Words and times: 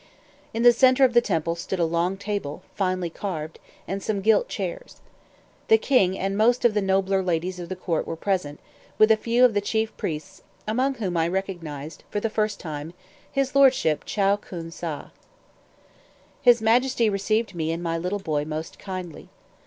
In 0.51 0.63
the 0.63 0.73
centre 0.73 1.05
of 1.05 1.13
the 1.13 1.21
temple 1.21 1.53
stood 1.53 1.77
a 1.77 1.85
long 1.85 2.17
table, 2.17 2.63
finely 2.73 3.11
carved, 3.11 3.59
and 3.87 4.01
some 4.01 4.21
gilt 4.21 4.49
chairs. 4.49 4.99
The 5.67 5.77
king 5.77 6.17
and 6.17 6.35
most 6.35 6.65
of 6.65 6.73
the 6.73 6.81
nobler 6.81 7.21
ladies 7.21 7.59
of 7.59 7.69
the 7.69 7.75
court 7.75 8.07
were 8.07 8.15
present, 8.15 8.59
with 8.97 9.11
a 9.11 9.15
few 9.15 9.45
of 9.45 9.53
the 9.53 9.61
chief 9.61 9.95
priests, 9.97 10.41
among 10.67 10.95
whom 10.95 11.15
I 11.15 11.27
recognized, 11.27 12.03
for 12.09 12.19
the 12.19 12.31
first 12.31 12.59
time, 12.59 12.95
his 13.31 13.53
Lordship 13.53 14.03
Chow 14.03 14.37
Khoon 14.37 14.71
Sâh. 14.71 15.11
His 16.41 16.63
Majesty 16.63 17.07
received 17.07 17.53
me 17.53 17.71
and 17.71 17.83
my 17.83 17.95
little 17.99 18.17
boy 18.17 18.43
most 18.43 18.79
kindly. 18.79 19.29